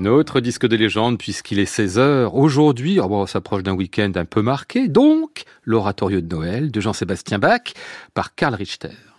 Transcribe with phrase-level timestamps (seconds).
[0.00, 2.30] Notre disque de légende, puisqu'il est 16h.
[2.32, 7.38] Aujourd'hui, oh on s'approche d'un week-end un peu marqué, donc l'oratorio de Noël de Jean-Sébastien
[7.38, 7.74] Bach
[8.14, 9.09] par Karl Richter.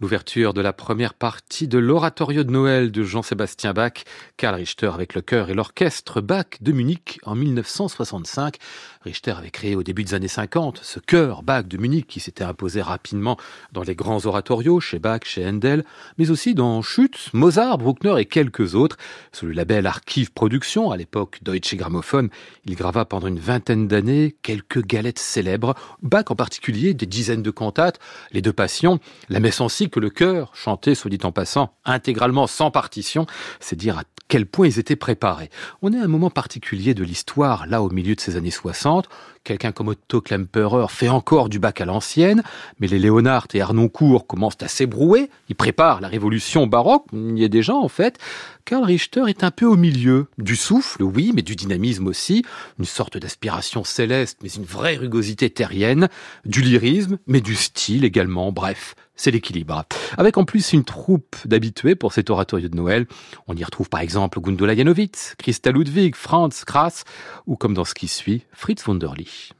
[0.00, 4.04] L'ouverture de la première partie de l'oratorio de Noël de Jean-Sébastien Bach,
[4.36, 8.56] Karl Richter avec le chœur et l'orchestre Bach de Munich en 1965.
[9.02, 12.44] Richter avait créé au début des années 50 ce chœur Bach de Munich qui s'était
[12.44, 13.36] imposé rapidement
[13.72, 15.84] dans les grands oratorios chez Bach, chez Handel,
[16.16, 18.96] mais aussi dans Schütz, Mozart, Bruckner et quelques autres.
[19.32, 22.28] Sous le label Archive Production, à l'époque Deutsche Grammophon,
[22.64, 27.50] il grava pendant une vingtaine d'années quelques galettes célèbres, Bach en particulier, des dizaines de
[27.50, 27.98] cantates,
[28.32, 32.46] les deux passions, la messe en que le chœur, chanté, soit dit en passant, intégralement
[32.46, 33.26] sans partition,
[33.60, 35.50] c'est dire à quel point ils étaient préparés.
[35.82, 39.08] On est à un moment particulier de l'histoire, là au milieu de ces années 60.
[39.42, 42.42] Quelqu'un comme Otto Klemperer fait encore du bac à l'ancienne,
[42.78, 45.30] mais les Léonard et Arnoncourt commencent à s'ébrouer.
[45.48, 48.18] Ils préparent la révolution baroque, il y est déjà en fait.
[48.66, 52.44] Karl Richter est un peu au milieu du souffle, oui, mais du dynamisme aussi,
[52.78, 56.08] une sorte d'aspiration céleste, mais une vraie rugosité terrienne,
[56.44, 59.84] du lyrisme, mais du style également, bref, c'est l'équilibre.
[60.16, 63.06] Avec en plus une troupe d'habitués pour cet oratorio de Noël.
[63.46, 67.04] On y retrouve par exemple Gundula Janowitz, Christa Ludwig, Franz Krass
[67.46, 69.52] ou comme dans ce qui suit, Fritz Wunderlich.
[69.52, 69.59] stolzen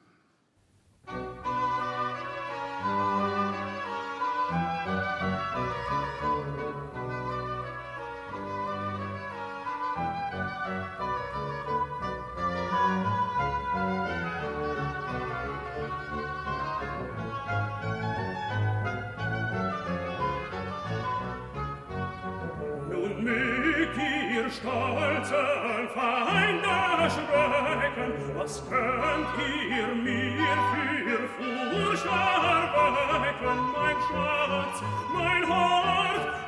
[28.56, 32.30] stand hier mir für Furcher
[32.74, 33.40] weit
[33.76, 34.76] mein Schatz,
[35.14, 35.42] mein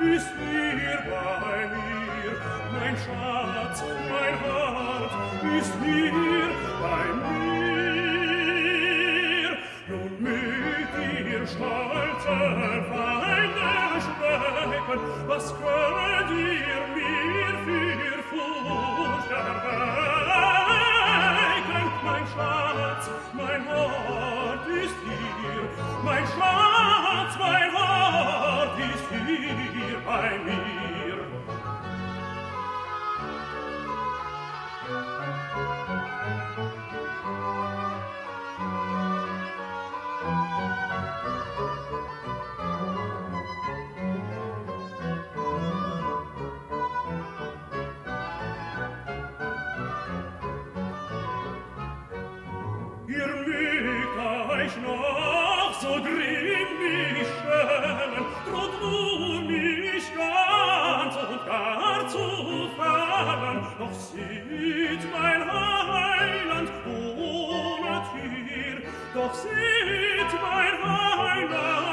[0.00, 2.32] ist hier bei mir,
[2.72, 3.78] mein Schatz,
[4.10, 4.34] mein
[5.58, 6.50] ist hier
[6.82, 7.62] bei mir.
[9.88, 10.12] Nun
[15.28, 20.21] was könnt ihr mir für Furcht weit,
[26.04, 26.71] mein Schwarz.
[64.28, 68.82] nicht mein Heiland ohne Tier,
[69.14, 71.91] doch seht mein Heiland.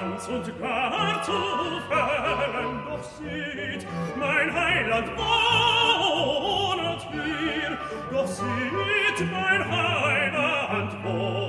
[0.00, 1.32] ganz und gar zu
[1.88, 3.86] fällen, doch sieht,
[4.16, 7.78] mein Heiland wohnet hier,
[8.10, 11.47] doch sieht, mein Heiland wohnet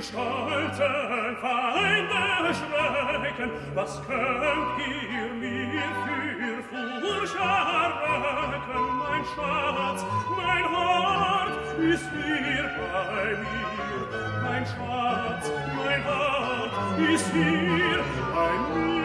[0.00, 5.82] im stolzen Feinde schrecken, was könnt ihr mir
[6.70, 8.84] für Furcht erwecken?
[8.98, 10.04] Mein Schatz,
[10.36, 18.04] mein Hort ist hier bei mir, mein Schatz, mein Hort ist hier
[18.34, 18.99] bei mir.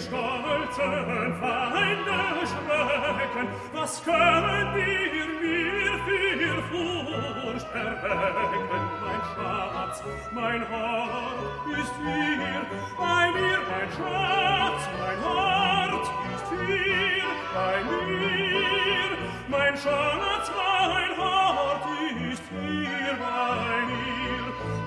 [0.00, 10.02] Stolzen Feinde schrecken, was könnt ihr mir für Furcht erwecken, mein Schatz,
[10.32, 12.62] mein Hort ist hier
[12.98, 19.10] bei mir, mein Schatz, mein Hort ist hier bei mir,
[19.48, 21.84] mein Schatz, mein Hort
[22.32, 24.44] ist hier bei mir,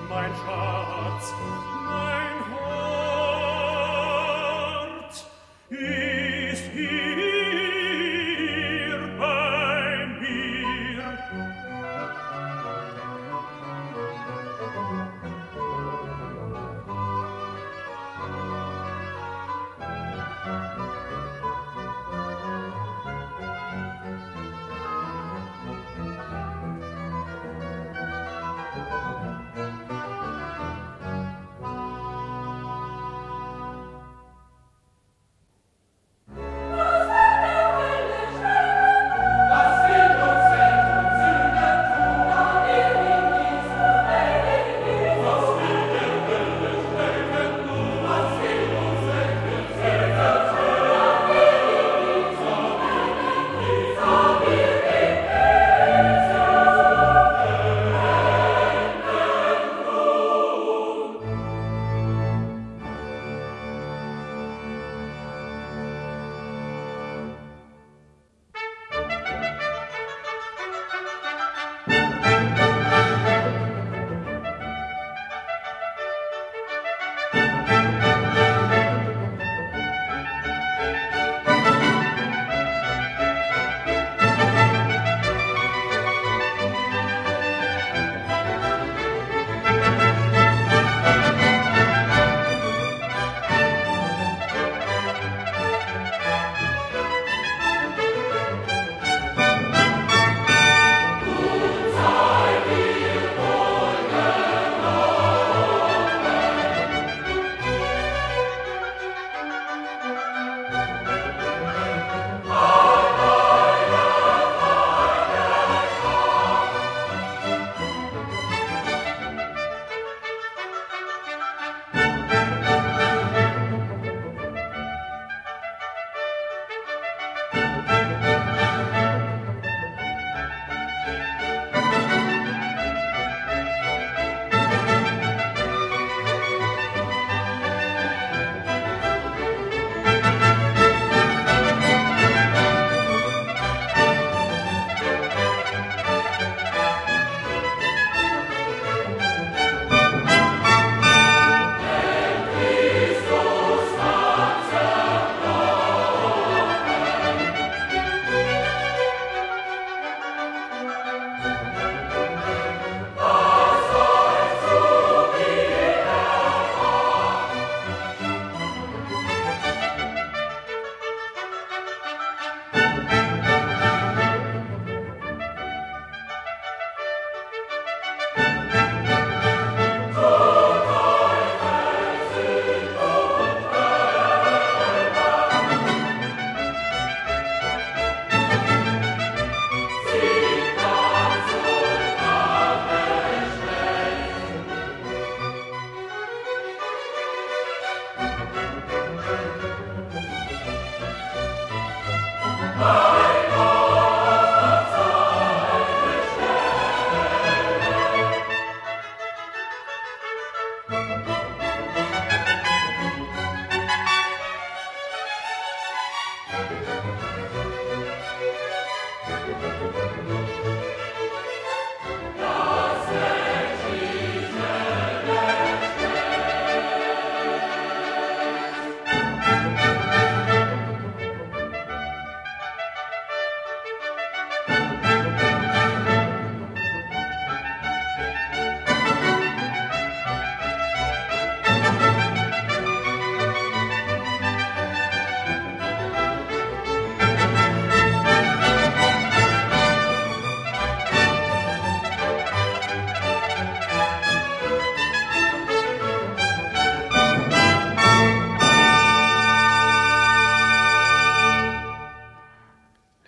[0.08, 1.34] mein Schatz,
[1.88, 2.33] mein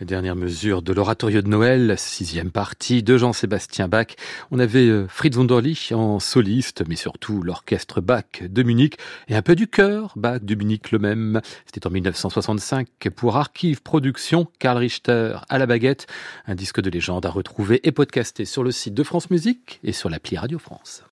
[0.07, 4.07] dernière mesure de l'oratorio de Noël, sixième partie de Jean-Sébastien Bach.
[4.51, 8.97] On avait euh, Fritz Wunderlich en soliste, mais surtout l'orchestre Bach de Munich
[9.29, 11.41] et un peu du chœur Bach de Munich le même.
[11.67, 16.07] C'était en 1965 pour Archive Production, Karl Richter à la baguette,
[16.47, 19.93] un disque de légende à retrouver et podcasté sur le site de France Musique et
[19.93, 21.03] sur l'appli Radio France.